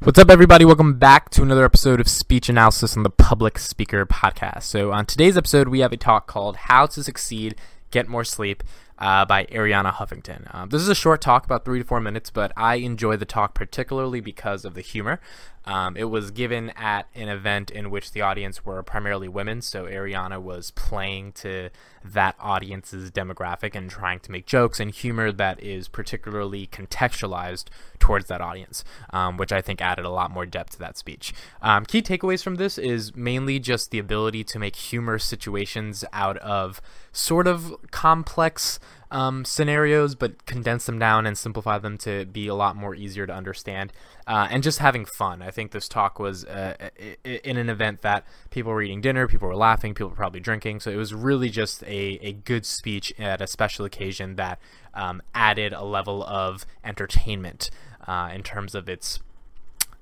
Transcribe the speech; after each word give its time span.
What's 0.00 0.20
up, 0.20 0.30
everybody? 0.30 0.64
Welcome 0.64 0.96
back 0.96 1.28
to 1.30 1.42
another 1.42 1.64
episode 1.64 2.00
of 2.00 2.06
Speech 2.08 2.48
Analysis 2.48 2.96
on 2.96 3.02
the 3.02 3.10
Public 3.10 3.58
Speaker 3.58 4.06
Podcast. 4.06 4.62
So, 4.62 4.92
on 4.92 5.06
today's 5.06 5.36
episode, 5.36 5.66
we 5.66 5.80
have 5.80 5.92
a 5.92 5.96
talk 5.96 6.28
called 6.28 6.54
How 6.54 6.86
to 6.86 7.02
Succeed, 7.02 7.56
Get 7.90 8.06
More 8.06 8.22
Sleep 8.22 8.62
uh, 8.98 9.24
by 9.24 9.44
Arianna 9.46 9.92
Huffington. 9.92 10.52
Um, 10.54 10.68
this 10.70 10.82
is 10.82 10.88
a 10.88 10.94
short 10.94 11.20
talk, 11.20 11.44
about 11.44 11.64
three 11.64 11.78
to 11.78 11.84
four 11.84 12.00
minutes, 12.00 12.30
but 12.30 12.52
I 12.56 12.76
enjoy 12.76 13.16
the 13.16 13.24
talk 13.24 13.54
particularly 13.54 14.20
because 14.20 14.64
of 14.64 14.74
the 14.74 14.80
humor. 14.80 15.20
Um, 15.68 15.98
it 15.98 16.04
was 16.04 16.30
given 16.30 16.70
at 16.76 17.08
an 17.14 17.28
event 17.28 17.70
in 17.70 17.90
which 17.90 18.12
the 18.12 18.22
audience 18.22 18.64
were 18.64 18.82
primarily 18.82 19.28
women, 19.28 19.60
so 19.60 19.84
Arianna 19.84 20.40
was 20.40 20.70
playing 20.70 21.32
to 21.32 21.68
that 22.02 22.36
audience's 22.40 23.10
demographic 23.10 23.74
and 23.74 23.90
trying 23.90 24.20
to 24.20 24.32
make 24.32 24.46
jokes 24.46 24.80
and 24.80 24.90
humor 24.90 25.30
that 25.30 25.62
is 25.62 25.86
particularly 25.86 26.66
contextualized 26.66 27.66
towards 27.98 28.28
that 28.28 28.40
audience, 28.40 28.82
um, 29.10 29.36
which 29.36 29.52
I 29.52 29.60
think 29.60 29.82
added 29.82 30.06
a 30.06 30.10
lot 30.10 30.30
more 30.30 30.46
depth 30.46 30.70
to 30.72 30.78
that 30.78 30.96
speech. 30.96 31.34
Um, 31.60 31.84
key 31.84 32.00
takeaways 32.00 32.42
from 32.42 32.54
this 32.54 32.78
is 32.78 33.14
mainly 33.14 33.58
just 33.58 33.90
the 33.90 33.98
ability 33.98 34.44
to 34.44 34.58
make 34.58 34.74
humor 34.74 35.18
situations 35.18 36.02
out 36.14 36.38
of 36.38 36.80
sort 37.12 37.46
of 37.46 37.74
complex 37.90 38.78
um, 39.10 39.44
scenarios, 39.44 40.14
but 40.14 40.44
condense 40.46 40.86
them 40.86 40.98
down 40.98 41.26
and 41.26 41.36
simplify 41.36 41.78
them 41.78 41.96
to 41.98 42.26
be 42.26 42.46
a 42.46 42.54
lot 42.54 42.76
more 42.76 42.94
easier 42.94 43.26
to 43.26 43.32
understand, 43.32 43.92
uh, 44.26 44.48
and 44.50 44.62
just 44.62 44.78
having 44.80 45.04
fun. 45.04 45.42
I 45.42 45.50
think 45.50 45.72
this 45.72 45.88
talk 45.88 46.18
was 46.18 46.44
uh, 46.44 46.90
in 47.24 47.56
an 47.56 47.70
event 47.70 48.02
that 48.02 48.24
people 48.50 48.72
were 48.72 48.82
eating 48.82 49.00
dinner, 49.00 49.26
people 49.26 49.48
were 49.48 49.56
laughing, 49.56 49.94
people 49.94 50.10
were 50.10 50.16
probably 50.16 50.40
drinking, 50.40 50.80
so 50.80 50.90
it 50.90 50.96
was 50.96 51.14
really 51.14 51.48
just 51.48 51.82
a, 51.84 52.18
a 52.22 52.32
good 52.32 52.66
speech 52.66 53.12
at 53.18 53.40
a 53.40 53.46
special 53.46 53.84
occasion 53.84 54.36
that 54.36 54.58
um, 54.94 55.22
added 55.34 55.72
a 55.72 55.84
level 55.84 56.22
of 56.24 56.66
entertainment 56.84 57.70
uh, 58.06 58.30
in 58.34 58.42
terms 58.42 58.74
of 58.74 58.88
its 58.88 59.20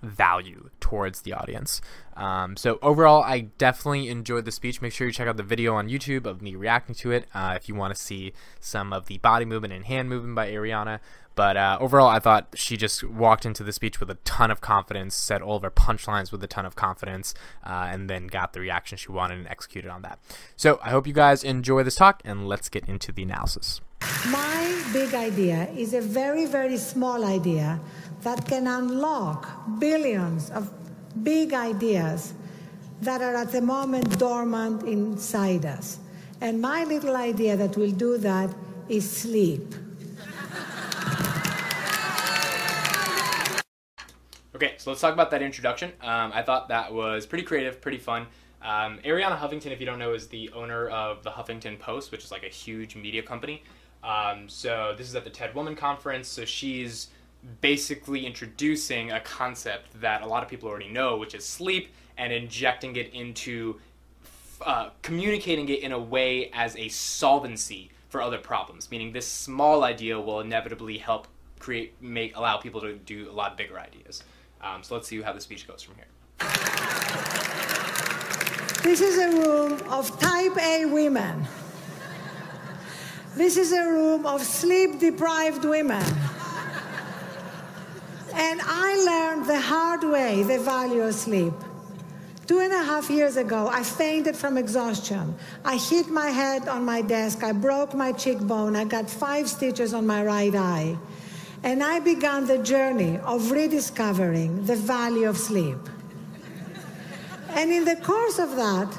value 0.08 0.70
towards 0.80 1.22
the 1.22 1.32
audience. 1.32 1.80
Um, 2.16 2.56
so 2.56 2.78
overall, 2.82 3.22
I 3.22 3.40
definitely 3.58 4.08
enjoyed 4.08 4.44
the 4.44 4.52
speech. 4.52 4.80
Make 4.80 4.92
sure 4.92 5.06
you 5.06 5.12
check 5.12 5.28
out 5.28 5.36
the 5.36 5.42
video 5.42 5.74
on 5.74 5.88
YouTube 5.88 6.26
of 6.26 6.40
me 6.40 6.54
reacting 6.54 6.94
to 6.96 7.10
it 7.12 7.26
uh, 7.34 7.54
if 7.56 7.68
you 7.68 7.74
want 7.74 7.94
to 7.94 8.00
see 8.00 8.32
some 8.60 8.92
of 8.92 9.06
the 9.06 9.18
body 9.18 9.44
movement 9.44 9.72
and 9.72 9.84
hand 9.84 10.08
movement 10.08 10.34
by 10.34 10.50
Arianna. 10.50 11.00
But 11.34 11.58
uh, 11.58 11.76
overall, 11.80 12.08
I 12.08 12.18
thought 12.18 12.54
she 12.54 12.78
just 12.78 13.04
walked 13.04 13.44
into 13.44 13.62
the 13.62 13.72
speech 13.72 14.00
with 14.00 14.10
a 14.10 14.14
ton 14.24 14.50
of 14.50 14.62
confidence, 14.62 15.14
said 15.14 15.42
all 15.42 15.56
of 15.56 15.62
her 15.62 15.70
punchlines 15.70 16.32
with 16.32 16.42
a 16.42 16.46
ton 16.46 16.64
of 16.64 16.76
confidence, 16.76 17.34
uh, 17.62 17.88
and 17.90 18.08
then 18.08 18.26
got 18.26 18.54
the 18.54 18.60
reaction 18.60 18.96
she 18.96 19.12
wanted 19.12 19.38
and 19.38 19.48
executed 19.48 19.90
on 19.90 20.00
that. 20.00 20.18
So 20.56 20.80
I 20.82 20.88
hope 20.88 21.06
you 21.06 21.12
guys 21.12 21.44
enjoy 21.44 21.82
this 21.82 21.96
talk, 21.96 22.22
and 22.24 22.48
let's 22.48 22.70
get 22.70 22.88
into 22.88 23.12
the 23.12 23.22
analysis. 23.22 23.82
My 24.30 24.82
big 24.92 25.14
idea 25.14 25.68
is 25.76 25.94
a 25.94 26.00
very, 26.00 26.46
very 26.46 26.76
small 26.76 27.24
idea 27.24 27.80
that 28.22 28.46
can 28.46 28.66
unlock 28.66 29.46
billions 29.78 30.50
of 30.50 30.70
big 31.22 31.52
ideas 31.52 32.34
that 33.00 33.22
are 33.22 33.34
at 33.34 33.52
the 33.52 33.60
moment 33.60 34.18
dormant 34.18 34.82
inside 34.82 35.64
us. 35.64 35.98
And 36.40 36.60
my 36.60 36.84
little 36.84 37.16
idea 37.16 37.56
that 37.56 37.76
will 37.76 37.92
do 37.92 38.18
that 38.18 38.50
is 38.88 39.08
sleep. 39.08 39.74
Okay, 44.54 44.74
so 44.78 44.90
let's 44.90 45.02
talk 45.02 45.12
about 45.12 45.30
that 45.32 45.42
introduction. 45.42 45.92
Um, 46.00 46.32
I 46.34 46.42
thought 46.42 46.68
that 46.68 46.92
was 46.92 47.26
pretty 47.26 47.44
creative, 47.44 47.80
pretty 47.80 47.98
fun. 47.98 48.26
Um, 48.62 48.98
Arianna 49.04 49.38
Huffington, 49.38 49.70
if 49.70 49.80
you 49.80 49.86
don't 49.86 49.98
know, 49.98 50.14
is 50.14 50.28
the 50.28 50.50
owner 50.54 50.88
of 50.88 51.22
the 51.22 51.30
Huffington 51.30 51.78
Post, 51.78 52.10
which 52.10 52.24
is 52.24 52.30
like 52.30 52.42
a 52.42 52.48
huge 52.48 52.96
media 52.96 53.22
company. 53.22 53.62
Um, 54.02 54.48
so 54.48 54.94
this 54.96 55.08
is 55.08 55.14
at 55.14 55.24
the 55.24 55.30
TED 55.30 55.54
Woman 55.54 55.74
Conference. 55.74 56.28
So 56.28 56.44
she's 56.44 57.08
basically 57.60 58.26
introducing 58.26 59.12
a 59.12 59.20
concept 59.20 60.00
that 60.00 60.22
a 60.22 60.26
lot 60.26 60.42
of 60.42 60.48
people 60.48 60.68
already 60.68 60.88
know, 60.88 61.16
which 61.16 61.34
is 61.34 61.44
sleep, 61.44 61.92
and 62.18 62.32
injecting 62.32 62.96
it 62.96 63.12
into 63.12 63.80
uh, 64.64 64.90
communicating 65.02 65.68
it 65.68 65.80
in 65.80 65.92
a 65.92 65.98
way 65.98 66.50
as 66.52 66.76
a 66.76 66.88
solvency 66.88 67.90
for 68.08 68.22
other 68.22 68.38
problems. 68.38 68.90
Meaning, 68.90 69.12
this 69.12 69.26
small 69.26 69.84
idea 69.84 70.18
will 70.18 70.40
inevitably 70.40 70.98
help 70.98 71.28
create, 71.58 71.94
make, 72.00 72.36
allow 72.36 72.56
people 72.56 72.80
to 72.80 72.94
do 72.94 73.30
a 73.30 73.32
lot 73.32 73.56
bigger 73.56 73.78
ideas. 73.78 74.22
Um, 74.62 74.82
so 74.82 74.94
let's 74.94 75.08
see 75.08 75.20
how 75.20 75.32
the 75.32 75.40
speech 75.40 75.68
goes 75.68 75.82
from 75.82 75.96
here. 75.96 76.06
This 78.82 79.00
is 79.00 79.18
a 79.18 79.28
room 79.30 79.72
of 79.90 80.18
type 80.20 80.56
A 80.56 80.86
women. 80.86 81.46
This 83.36 83.58
is 83.58 83.70
a 83.72 83.86
room 83.86 84.24
of 84.24 84.42
sleep 84.42 84.98
deprived 84.98 85.62
women. 85.66 86.02
And 88.34 88.60
I 88.64 88.96
learned 89.04 89.46
the 89.46 89.60
hard 89.60 90.04
way 90.04 90.42
the 90.42 90.58
value 90.58 91.02
of 91.02 91.14
sleep. 91.14 91.52
Two 92.46 92.60
and 92.60 92.72
a 92.72 92.82
half 92.82 93.10
years 93.10 93.36
ago, 93.36 93.68
I 93.70 93.82
fainted 93.82 94.36
from 94.36 94.56
exhaustion. 94.56 95.34
I 95.66 95.76
hit 95.76 96.08
my 96.08 96.28
head 96.28 96.66
on 96.66 96.86
my 96.86 97.02
desk. 97.02 97.44
I 97.44 97.52
broke 97.52 97.92
my 97.92 98.12
cheekbone. 98.12 98.74
I 98.74 98.84
got 98.84 99.10
five 99.10 99.50
stitches 99.50 99.92
on 99.92 100.06
my 100.06 100.24
right 100.24 100.54
eye. 100.54 100.96
And 101.62 101.82
I 101.82 101.98
began 102.00 102.46
the 102.46 102.58
journey 102.58 103.18
of 103.18 103.50
rediscovering 103.50 104.64
the 104.64 104.76
value 104.76 105.28
of 105.28 105.36
sleep. 105.36 105.78
And 107.50 107.70
in 107.70 107.84
the 107.84 107.96
course 107.96 108.38
of 108.38 108.56
that, 108.56 108.96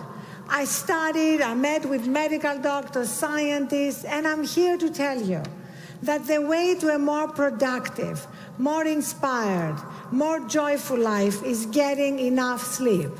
I 0.49 0.63
studied, 0.65 1.41
I 1.41 1.53
met 1.53 1.85
with 1.85 2.07
medical 2.07 2.57
doctors, 2.59 3.09
scientists, 3.09 4.05
and 4.05 4.25
I'm 4.25 4.43
here 4.43 4.77
to 4.77 4.89
tell 4.89 5.21
you 5.21 5.43
that 6.03 6.25
the 6.25 6.41
way 6.41 6.73
to 6.75 6.95
a 6.95 6.99
more 6.99 7.27
productive, 7.27 8.25
more 8.57 8.85
inspired, 8.85 9.77
more 10.11 10.39
joyful 10.47 10.97
life 10.97 11.43
is 11.43 11.65
getting 11.67 12.19
enough 12.19 12.63
sleep. 12.63 13.11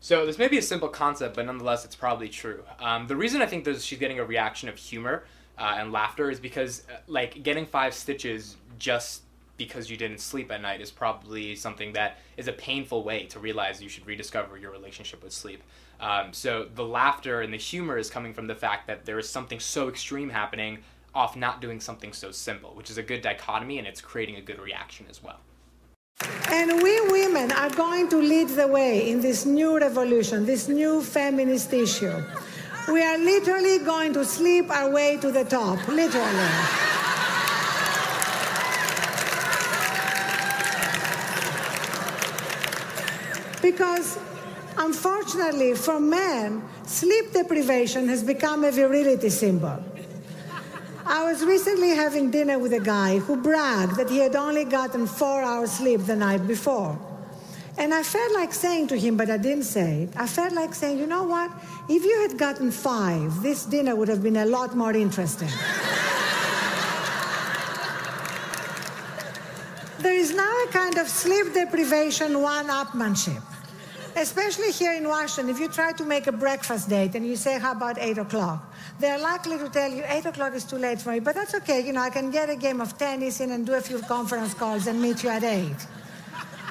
So 0.00 0.24
this 0.24 0.38
may 0.38 0.48
be 0.48 0.58
a 0.58 0.62
simple 0.62 0.88
concept, 0.88 1.36
but 1.36 1.44
nonetheless, 1.44 1.84
it's 1.84 1.96
probably 1.96 2.28
true. 2.28 2.62
Um, 2.78 3.06
the 3.08 3.16
reason 3.16 3.42
I 3.42 3.46
think 3.46 3.64
that 3.64 3.82
she's 3.82 3.98
getting 3.98 4.20
a 4.20 4.24
reaction 4.24 4.68
of 4.68 4.76
humor 4.76 5.24
uh, 5.58 5.76
and 5.76 5.92
laughter 5.92 6.30
is 6.30 6.40
because, 6.40 6.84
uh, 6.88 6.98
like, 7.08 7.42
getting 7.42 7.66
five 7.66 7.92
stitches 7.92 8.56
just 8.78 9.22
because 9.58 9.90
you 9.90 9.96
didn't 9.98 10.20
sleep 10.20 10.50
at 10.50 10.62
night 10.62 10.80
is 10.80 10.90
probably 10.90 11.54
something 11.54 11.92
that 11.92 12.16
is 12.38 12.48
a 12.48 12.52
painful 12.52 13.02
way 13.02 13.24
to 13.26 13.38
realize 13.38 13.82
you 13.82 13.88
should 13.88 14.06
rediscover 14.06 14.56
your 14.56 14.70
relationship 14.70 15.22
with 15.22 15.32
sleep. 15.32 15.62
Um, 16.00 16.32
so 16.32 16.66
the 16.74 16.84
laughter 16.84 17.42
and 17.42 17.52
the 17.52 17.58
humor 17.58 17.98
is 17.98 18.08
coming 18.08 18.32
from 18.32 18.46
the 18.46 18.54
fact 18.54 18.86
that 18.86 19.04
there 19.04 19.18
is 19.18 19.28
something 19.28 19.60
so 19.60 19.88
extreme 19.88 20.30
happening 20.30 20.78
off 21.14 21.36
not 21.36 21.60
doing 21.60 21.80
something 21.80 22.12
so 22.12 22.30
simple, 22.30 22.70
which 22.74 22.88
is 22.88 22.98
a 22.98 23.02
good 23.02 23.20
dichotomy 23.20 23.78
and 23.78 23.86
it's 23.86 24.00
creating 24.00 24.36
a 24.36 24.40
good 24.40 24.60
reaction 24.60 25.06
as 25.10 25.22
well. 25.22 25.40
And 26.50 26.82
we 26.82 27.00
women 27.10 27.52
are 27.52 27.70
going 27.70 28.08
to 28.10 28.16
lead 28.16 28.48
the 28.48 28.66
way 28.66 29.10
in 29.10 29.20
this 29.20 29.44
new 29.44 29.78
revolution, 29.78 30.46
this 30.46 30.68
new 30.68 31.02
feminist 31.02 31.72
issue. 31.72 32.22
We 32.88 33.02
are 33.02 33.18
literally 33.18 33.78
going 33.80 34.14
to 34.14 34.24
sleep 34.24 34.70
our 34.70 34.90
way 34.90 35.18
to 35.18 35.30
the 35.30 35.44
top, 35.44 35.86
literally. 35.88 36.87
Because 43.60 44.18
unfortunately 44.76 45.74
for 45.74 46.00
men, 46.00 46.62
sleep 46.86 47.32
deprivation 47.32 48.08
has 48.08 48.22
become 48.22 48.64
a 48.64 48.70
virility 48.70 49.30
symbol. 49.30 49.82
I 51.04 51.24
was 51.24 51.42
recently 51.42 51.90
having 51.90 52.30
dinner 52.30 52.58
with 52.58 52.74
a 52.74 52.80
guy 52.80 53.18
who 53.18 53.36
bragged 53.36 53.96
that 53.96 54.10
he 54.10 54.18
had 54.18 54.36
only 54.36 54.64
gotten 54.64 55.06
four 55.06 55.42
hours 55.42 55.72
sleep 55.72 56.04
the 56.04 56.14
night 56.14 56.46
before. 56.46 56.98
And 57.78 57.94
I 57.94 58.02
felt 58.02 58.34
like 58.34 58.52
saying 58.52 58.88
to 58.88 58.98
him, 58.98 59.16
but 59.16 59.30
I 59.30 59.38
didn't 59.38 59.64
say 59.64 60.02
it. 60.02 60.10
I 60.16 60.26
felt 60.26 60.52
like 60.52 60.74
saying, 60.74 60.98
you 60.98 61.06
know 61.06 61.22
what? 61.22 61.50
If 61.88 62.04
you 62.04 62.28
had 62.28 62.36
gotten 62.36 62.70
five, 62.72 63.40
this 63.40 63.64
dinner 63.64 63.94
would 63.96 64.08
have 64.08 64.22
been 64.22 64.36
a 64.36 64.46
lot 64.46 64.76
more 64.76 64.92
interesting. 64.92 65.48
There 70.00 70.14
is 70.14 70.34
now 70.34 70.52
a 70.64 70.68
kind 70.68 70.98
of 70.98 71.08
sleep 71.08 71.52
deprivation 71.54 72.40
one 72.42 72.68
upmanship 72.68 73.42
especially 74.20 74.72
here 74.72 74.94
in 74.94 75.06
Washington, 75.06 75.48
if 75.48 75.60
you 75.60 75.68
try 75.68 75.92
to 75.92 76.04
make 76.04 76.26
a 76.26 76.32
breakfast 76.32 76.88
date 76.88 77.14
and 77.14 77.26
you 77.26 77.36
say, 77.36 77.58
how 77.58 77.72
about 77.72 77.98
8 77.98 78.18
o'clock? 78.18 78.74
They're 78.98 79.18
likely 79.18 79.58
to 79.58 79.68
tell 79.68 79.90
you 79.90 80.02
8 80.06 80.26
o'clock 80.26 80.54
is 80.54 80.64
too 80.64 80.76
late 80.76 81.00
for 81.00 81.12
me, 81.12 81.20
but 81.20 81.34
that's 81.34 81.54
okay. 81.54 81.80
You 81.80 81.92
know, 81.92 82.00
I 82.00 82.10
can 82.10 82.30
get 82.30 82.50
a 82.50 82.56
game 82.56 82.80
of 82.80 82.98
tennis 82.98 83.40
in 83.40 83.50
and 83.52 83.66
do 83.66 83.74
a 83.74 83.80
few 83.80 84.00
conference 84.00 84.54
calls 84.54 84.86
and 84.86 85.00
meet 85.00 85.22
you 85.22 85.30
at 85.30 85.44
8. 85.44 85.72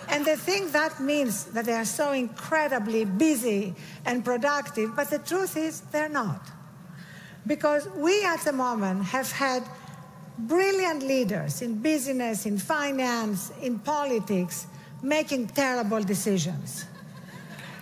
And 0.10 0.26
they 0.26 0.36
think 0.36 0.72
that 0.72 1.00
means 1.00 1.46
that 1.46 1.66
they 1.66 1.74
are 1.74 1.86
so 1.86 2.12
incredibly 2.12 3.06
busy 3.06 3.76
and 4.06 4.24
productive, 4.24 4.96
but 4.96 5.10
the 5.10 5.20
truth 5.20 5.58
is 5.58 5.82
they're 5.92 6.10
not. 6.10 6.42
Because 7.46 7.88
we 7.96 8.24
at 8.26 8.42
the 8.42 8.54
moment 8.54 9.04
have 9.06 9.32
had 9.32 9.64
brilliant 10.38 11.04
leaders 11.04 11.62
in 11.62 11.76
business, 11.76 12.46
in 12.46 12.58
finance, 12.58 13.52
in 13.62 13.80
politics, 13.80 14.68
making 15.02 15.48
terrible 15.48 16.02
decisions. 16.02 16.86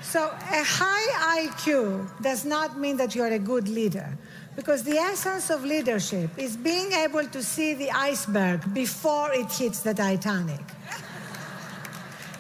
So 0.02 0.28
a 0.30 0.64
high 0.64 1.48
IQ 1.48 2.22
does 2.22 2.46
not 2.46 2.80
mean 2.80 2.98
that 2.98 3.16
you're 3.16 3.34
a 3.34 3.40
good 3.40 3.68
leader. 3.68 4.18
Because 4.56 4.84
the 4.84 4.98
essence 4.98 5.50
of 5.50 5.66
leadership 5.66 6.30
is 6.38 6.56
being 6.56 6.94
able 6.94 7.28
to 7.28 7.44
see 7.44 7.74
the 7.74 7.92
iceberg 7.92 8.74
before 8.74 9.34
it 9.34 9.52
hits 9.52 9.82
the 9.82 9.94
Titanic. 9.94 10.62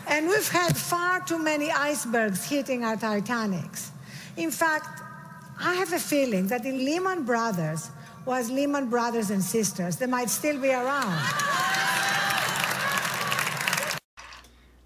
and 0.07 0.27
we've 0.27 0.47
had 0.47 0.77
far 0.77 1.19
too 1.19 1.37
many 1.37 1.69
icebergs 1.71 2.45
hitting 2.45 2.85
our 2.85 2.95
Titanics. 2.95 3.91
In 4.37 4.51
fact, 4.51 5.01
I 5.59 5.73
have 5.75 5.91
a 5.91 5.99
feeling 5.99 6.47
that 6.47 6.65
in 6.65 6.77
Lehman 6.85 7.23
Brothers 7.25 7.89
was 8.25 8.49
Lehman 8.49 8.89
Brothers 8.89 9.29
and 9.29 9.43
Sisters. 9.43 9.97
They 9.97 10.07
might 10.07 10.29
still 10.29 10.59
be 10.59 10.71
around. 10.71 11.19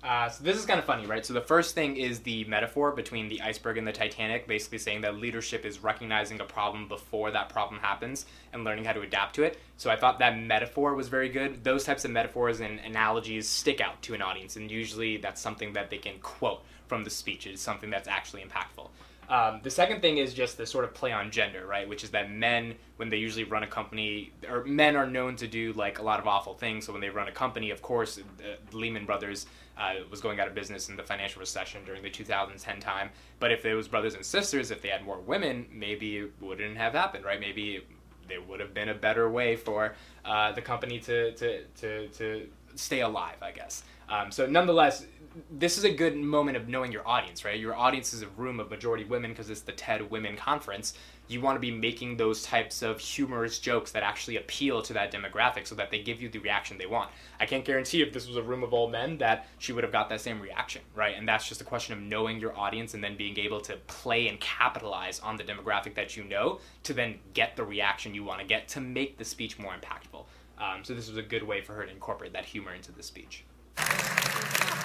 Uh, 0.02 0.28
so 0.28 0.44
this 0.44 0.58
is 0.58 0.66
kind 0.66 0.80
of 0.80 0.86
funny, 0.86 1.06
right? 1.06 1.24
So 1.24 1.34
the 1.34 1.42
first 1.42 1.76
thing 1.76 1.96
is 1.96 2.22
the 2.22 2.44
metaphor 2.46 2.92
between 2.92 3.30
the 3.30 3.42
iceberg 3.42 3.78
and 3.78 3.88
the 3.88 3.92
Titanic, 3.92 4.48
basically 4.48 4.80
saying 4.80 5.02
that 5.02 5.16
leadership 5.18 5.66
is 5.66 5.84
recognizing 5.84 6.42
a 6.42 6.46
problem 6.46 6.88
before 6.88 7.30
that 7.32 7.50
problem 7.50 7.80
happens 7.80 8.26
and 8.52 8.64
learning 8.64 8.86
how 8.86 8.94
to 8.94 9.02
adapt 9.02 9.36
to 9.36 9.44
it. 9.44 9.60
So 9.78 9.92
I 9.92 9.96
thought 9.96 10.18
that 10.18 10.38
metaphor 10.38 10.96
was 10.96 11.10
very 11.10 11.30
good. 11.30 11.64
Those 11.64 11.84
types 11.84 12.06
of 12.06 12.12
metaphors 12.12 12.60
and 12.60 12.80
analogies 12.80 13.48
stick 13.48 13.82
out 13.82 14.02
to 14.02 14.16
an 14.16 14.22
audience, 14.24 14.56
and 14.56 14.72
usually 14.72 15.18
that's 15.18 15.40
something 15.40 15.74
that 15.74 15.92
they 15.92 16.00
can 16.00 16.18
quote 16.22 16.64
from 16.88 17.04
the 17.04 17.12
speech. 17.12 17.46
It's 17.46 17.62
something 17.62 17.92
that's 17.92 18.08
actually 18.08 18.42
impactful. 18.42 18.90
Um, 19.30 19.60
the 19.62 19.70
second 19.70 20.02
thing 20.02 20.18
is 20.18 20.34
just 20.34 20.58
the 20.58 20.66
sort 20.66 20.86
of 20.86 20.94
play 20.96 21.12
on 21.12 21.30
gender, 21.30 21.68
right? 21.68 21.88
Which 21.88 22.04
is 22.04 22.10
that 22.12 22.32
men, 22.32 22.74
when 22.98 23.10
they 23.10 23.18
usually 23.18 23.44
run 23.44 23.62
a 23.62 23.68
company, 23.68 24.32
or 24.50 24.64
men 24.64 24.96
are 24.96 25.06
known 25.06 25.36
to 25.36 25.48
do 25.48 25.72
like 25.74 26.00
a 26.00 26.02
lot 26.02 26.20
of 26.20 26.28
awful 26.28 26.56
things. 26.56 26.88
So 26.88 26.92
when 26.94 27.02
they 27.02 27.10
run 27.10 27.28
a 27.28 27.32
company, 27.32 27.70
of 27.70 27.82
course, 27.84 28.18
uh, 28.18 28.76
Lehman 28.76 29.06
Brothers 29.06 29.46
uh, 29.78 29.94
was 30.10 30.20
going 30.20 30.40
out 30.40 30.48
of 30.48 30.56
business 30.56 30.90
in 30.90 30.96
the 30.96 31.04
financial 31.04 31.40
recession 31.40 31.86
during 31.86 32.02
the 32.02 32.10
2010 32.10 32.80
time. 32.80 33.12
But 33.40 33.52
if 33.52 33.66
it 33.66 33.76
was 33.76 33.88
brothers 33.88 34.16
and 34.16 34.26
sisters, 34.26 34.72
if 34.72 34.82
they 34.82 34.90
had 34.90 35.06
more 35.06 35.20
women, 35.20 35.68
maybe 35.72 36.18
it 36.18 36.32
wouldn't 36.42 36.78
have 36.78 36.94
happened, 36.94 37.24
right? 37.24 37.40
Maybe 37.40 37.84
there 38.28 38.42
would 38.42 38.60
have 38.60 38.74
been 38.74 38.90
a 38.90 38.96
better 38.96 39.30
way 39.30 39.56
for 39.56 39.94
uh, 40.26 40.52
the 40.54 40.62
company 40.62 41.00
to, 41.00 41.34
to, 41.34 41.64
to, 41.82 42.08
to 42.08 42.48
stay 42.76 43.02
alive, 43.02 43.38
I 43.42 43.52
guess. 43.52 43.84
Um, 44.10 44.32
so 44.32 44.48
nonetheless, 44.48 45.06
this 45.52 45.78
is 45.78 45.84
a 45.84 45.90
good 45.92 46.16
moment 46.16 46.58
of 46.58 46.68
knowing 46.68 46.92
your 46.92 47.08
audience, 47.08 47.46
right? 47.46 47.60
Your 47.60 47.76
audience 47.76 48.14
is 48.14 48.22
a 48.22 48.28
room 48.30 48.60
of 48.60 48.70
majority 48.70 49.04
women 49.04 49.32
because 49.32 49.50
it's 49.50 49.62
the 49.62 49.72
TED 49.72 50.10
Women 50.10 50.36
Conference. 50.36 50.94
You 51.28 51.42
want 51.42 51.56
to 51.56 51.60
be 51.60 51.72
making 51.72 52.18
those 52.18 52.44
types 52.44 52.82
of 52.82 53.00
humorous 53.00 53.60
jokes 53.60 53.92
that 53.92 54.02
actually 54.02 54.38
appeal 54.38 54.82
to 54.82 54.94
that 54.94 55.12
demographic 55.12 55.68
so 55.68 55.76
that 55.76 55.92
they 55.92 56.02
give 56.02 56.22
you 56.22 56.30
the 56.30 56.40
reaction 56.40 56.78
they 56.78 56.88
want. 56.88 57.12
I 57.40 57.46
can't 57.46 57.64
guarantee 57.64 58.02
if 58.02 58.12
this 58.12 58.28
was 58.28 58.38
a 58.38 58.42
room 58.42 58.64
of 58.64 58.74
all 58.74 58.90
men 58.90 59.20
that 59.20 59.48
she 59.60 59.72
would 59.72 59.84
have 59.84 59.94
got 59.94 60.10
that 60.10 60.22
same 60.22 60.42
reaction, 60.42 60.82
right? 60.96 61.16
And 61.16 61.28
that's 61.28 61.48
just 61.48 61.62
a 61.62 61.66
question 61.66 61.94
of 61.94 62.00
knowing 62.02 62.40
your 62.40 62.58
audience 62.58 62.96
and 62.96 63.04
then 63.04 63.16
being 63.16 63.38
able 63.38 63.62
to 63.62 63.78
play 63.88 64.28
and 64.28 64.40
capitalize 64.40 65.20
on 65.20 65.38
the 65.38 65.44
demographic 65.44 65.94
that 65.96 66.18
you 66.18 66.24
know 66.24 66.60
to 66.84 66.94
then 66.94 67.20
get 67.34 67.56
the 67.56 67.64
reaction 67.64 68.16
you 68.16 68.24
want 68.24 68.40
to 68.40 68.46
get 68.46 68.68
to 68.70 68.82
make 68.82 69.18
the 69.18 69.26
speech 69.26 69.60
more 69.60 69.74
impactful. 69.74 70.26
Um, 70.58 70.84
so 70.84 70.94
this 70.94 71.08
was 71.08 71.18
a 71.18 71.24
good 71.24 71.44
way 71.44 71.62
for 71.62 71.74
her 71.74 71.86
to 71.86 71.92
incorporate 71.92 72.34
that 72.34 72.46
humor 72.46 72.74
into 72.74 72.92
the 72.92 73.04
speech. 73.04 73.46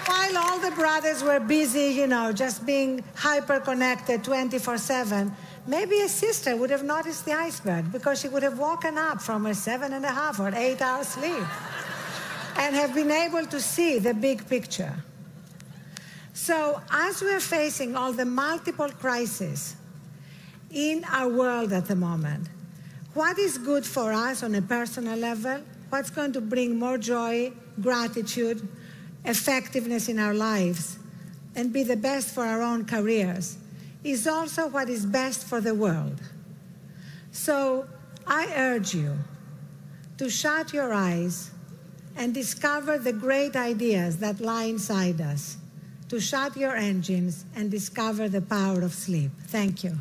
While 0.06 0.36
all 0.36 0.58
the 0.58 0.70
brothers 0.72 1.22
were 1.22 1.40
busy, 1.40 1.86
you 1.92 2.06
know, 2.06 2.32
just 2.32 2.66
being 2.66 3.02
hyper 3.14 3.60
connected 3.60 4.22
24 4.22 4.78
7, 4.78 5.32
maybe 5.66 6.00
a 6.00 6.08
sister 6.08 6.56
would 6.56 6.70
have 6.70 6.82
noticed 6.82 7.24
the 7.24 7.32
iceberg 7.32 7.90
because 7.90 8.20
she 8.20 8.28
would 8.28 8.42
have 8.42 8.58
woken 8.58 8.98
up 8.98 9.22
from 9.22 9.44
her 9.44 9.54
seven 9.54 9.92
and 9.92 10.04
a 10.04 10.10
half 10.10 10.40
or 10.40 10.52
eight 10.54 10.82
hour 10.82 11.04
sleep 11.04 11.44
and 12.56 12.74
have 12.74 12.94
been 12.94 13.10
able 13.10 13.46
to 13.46 13.60
see 13.60 13.98
the 13.98 14.12
big 14.12 14.46
picture. 14.48 14.94
So, 16.34 16.80
as 16.90 17.22
we're 17.22 17.40
facing 17.40 17.96
all 17.96 18.12
the 18.12 18.24
multiple 18.24 18.90
crises 18.90 19.76
in 20.70 21.04
our 21.04 21.28
world 21.28 21.72
at 21.72 21.86
the 21.86 21.96
moment, 21.96 22.48
what 23.14 23.38
is 23.38 23.56
good 23.56 23.86
for 23.86 24.12
us 24.12 24.42
on 24.42 24.54
a 24.56 24.62
personal 24.62 25.16
level? 25.16 25.60
What's 25.88 26.10
going 26.10 26.32
to 26.32 26.40
bring 26.40 26.76
more 26.76 26.98
joy, 26.98 27.52
gratitude, 27.80 28.66
effectiveness 29.24 30.08
in 30.08 30.18
our 30.18 30.34
lives 30.34 30.98
and 31.56 31.72
be 31.72 31.82
the 31.82 31.96
best 31.96 32.34
for 32.34 32.44
our 32.44 32.62
own 32.62 32.84
careers 32.84 33.56
is 34.02 34.26
also 34.26 34.68
what 34.68 34.88
is 34.88 35.06
best 35.06 35.46
for 35.46 35.60
the 35.60 35.74
world. 35.74 36.20
So 37.32 37.86
I 38.26 38.52
urge 38.56 38.94
you 38.94 39.16
to 40.18 40.28
shut 40.28 40.72
your 40.72 40.92
eyes 40.92 41.50
and 42.16 42.32
discover 42.32 42.98
the 42.98 43.12
great 43.12 43.56
ideas 43.56 44.18
that 44.18 44.40
lie 44.40 44.64
inside 44.64 45.20
us, 45.20 45.56
to 46.08 46.20
shut 46.20 46.56
your 46.56 46.76
engines 46.76 47.44
and 47.56 47.70
discover 47.70 48.28
the 48.28 48.42
power 48.42 48.82
of 48.82 48.92
sleep. 48.92 49.30
Thank 49.48 49.82
you. 49.82 49.98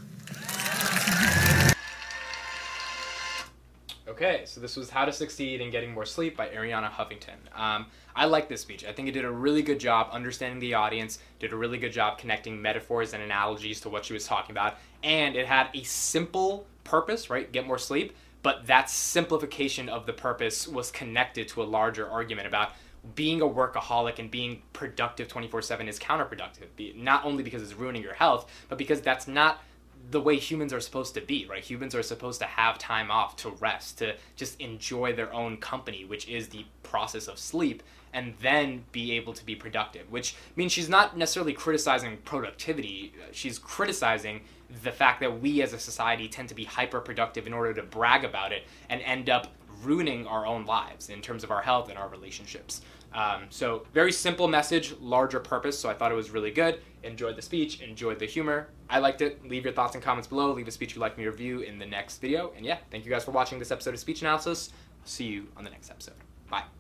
Okay, 4.13 4.44
so 4.45 4.62
this 4.62 4.75
was 4.75 4.92
How 4.92 5.06
to 5.06 5.12
Succeed 5.12 5.60
in 5.60 5.71
Getting 5.71 5.92
More 5.92 6.06
Sleep 6.06 6.38
by 6.38 6.48
Arianna 6.50 6.92
Huffington. 6.92 7.33
Um, 7.60 7.88
I 8.15 8.25
like 8.25 8.48
this 8.48 8.62
speech. 8.62 8.86
I 8.86 8.92
think 8.92 9.07
it 9.07 9.13
did 9.13 9.25
a 9.25 9.31
really 9.31 9.63
good 9.63 9.80
job 9.80 10.10
understanding 10.12 10.60
the 10.60 10.75
audience, 10.75 11.18
did 11.39 11.51
a 11.51 11.56
really 11.56 11.80
good 11.80 11.92
job 11.92 12.19
connecting 12.19 12.62
metaphors 12.62 13.15
and 13.15 13.24
analogies 13.24 13.81
to 13.81 13.89
what 13.89 14.06
she 14.06 14.13
was 14.13 14.27
talking 14.27 14.51
about, 14.51 14.75
and 15.01 15.36
it 15.36 15.48
had 15.48 15.69
a 15.74 15.81
simple 15.81 16.68
purpose, 16.83 17.31
right? 17.31 17.51
Get 17.51 17.65
more 17.65 17.80
sleep, 17.80 18.15
but 18.44 18.68
that 18.68 18.88
simplification 18.88 19.89
of 19.89 20.06
the 20.06 20.13
purpose 20.13 20.68
was 20.68 20.92
connected 20.92 21.48
to 21.48 21.63
a 21.63 21.65
larger 21.65 22.07
argument 22.07 22.45
about 22.45 22.74
being 23.15 23.42
a 23.42 23.48
workaholic 23.48 24.19
and 24.19 24.30
being 24.30 24.62
productive 24.74 25.27
24/7 25.27 25.88
is 25.88 25.98
counterproductive. 25.98 26.95
Not 26.95 27.25
only 27.25 27.42
because 27.42 27.63
it's 27.63 27.74
ruining 27.74 28.04
your 28.04 28.13
health, 28.13 28.48
but 28.69 28.77
because 28.77 29.01
that's 29.01 29.27
not 29.27 29.63
the 30.12 30.22
way 30.22 30.38
humans 30.38 30.74
are 30.74 30.80
supposed 30.80 31.14
to 31.14 31.22
be, 31.22 31.46
right? 31.46 31.64
Humans 31.64 31.96
are 31.96 32.04
supposed 32.04 32.40
to 32.40 32.46
have 32.46 32.78
time 32.78 33.10
off 33.10 33.36
to 33.38 33.50
rest, 33.50 34.00
to 34.00 34.16
just 34.36 34.60
enjoy 34.60 35.14
their 35.14 35.34
own 35.34 35.58
company, 35.58 36.06
which 36.06 36.28
is 36.28 36.50
the 36.50 36.66
process 36.84 37.28
of 37.28 37.40
sleep, 37.40 37.84
and 38.14 38.34
then 38.42 38.84
be 38.92 39.14
able 39.14 39.34
to 39.34 39.46
be 39.46 39.56
productive. 39.56 40.12
Which 40.12 40.36
means 40.56 40.72
she's 40.72 40.90
not 40.90 41.18
necessarily 41.18 41.54
criticizing 41.54 42.18
productivity, 42.26 43.14
she's 43.32 43.58
criticizing 43.58 44.42
the 44.84 44.92
fact 44.92 45.20
that 45.20 45.40
we 45.40 45.62
as 45.62 45.74
a 45.74 45.80
society 45.80 46.28
tend 46.28 46.50
to 46.50 46.56
be 46.56 46.64
hyper 46.64 47.00
productive 47.00 47.48
in 47.48 47.54
order 47.54 47.74
to 47.74 47.84
brag 47.84 48.24
about 48.24 48.52
it 48.52 48.64
and 48.90 49.02
end 49.02 49.30
up 49.30 49.48
ruining 49.86 50.28
our 50.28 50.46
own 50.46 50.66
lives 50.66 51.10
in 51.10 51.22
terms 51.22 51.44
of 51.44 51.52
our 51.52 51.62
health 51.62 51.90
and 51.90 51.98
our 51.98 52.08
relationships. 52.08 52.82
Um, 53.14 53.44
so, 53.50 53.86
very 53.94 54.12
simple 54.12 54.48
message, 54.48 54.96
larger 55.00 55.40
purpose. 55.40 55.78
So, 55.78 55.90
I 55.90 55.94
thought 55.94 56.12
it 56.12 56.16
was 56.16 56.32
really 56.32 56.52
good. 56.52 56.80
Enjoyed 57.04 57.36
the 57.36 57.42
speech, 57.42 57.82
enjoyed 57.82 58.18
the 58.18 58.26
humor. 58.26 58.70
I 58.90 59.00
liked 59.00 59.22
it. 59.22 59.48
Leave 59.48 59.66
your 59.66 59.74
thoughts 59.74 59.96
and 59.96 60.04
comments 60.04 60.28
below. 60.28 60.52
Leave 60.52 60.68
a 60.68 60.72
speech 60.72 60.96
you'd 60.96 61.02
like 61.02 61.18
me 61.18 61.26
to 61.26 61.32
review 61.32 61.60
in 61.62 61.78
the 61.78 61.86
next 61.86 62.20
video. 62.20 62.52
And 62.56 62.66
yeah, 62.66 62.78
thank 62.92 63.06
you 63.06 63.12
guys 63.12 63.24
for 63.24 63.32
watching 63.32 63.60
this 63.60 63.72
episode 63.72 63.94
of 63.94 64.00
Speech 64.00 64.22
Analysis. 64.22 64.70
I'll 64.72 65.08
see 65.08 65.26
you 65.26 65.48
on 65.56 65.64
the 65.64 65.70
next 65.70 65.92
episode. 65.92 66.16
Bye. 66.50 66.74